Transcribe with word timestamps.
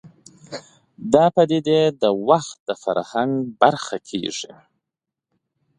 دا 1.13 1.25
پدیدې 1.35 1.79
د 2.01 2.03
دور 2.03 2.41
فرهنګ 2.83 3.31
برخه 3.61 3.97
کېږي 4.09 4.53